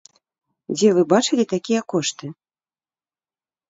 [0.77, 2.25] Дзе вы бачылі такія кошты?